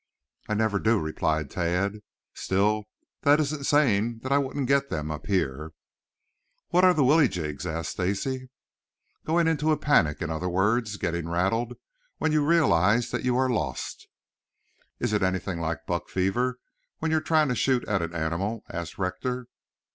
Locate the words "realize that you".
12.43-13.37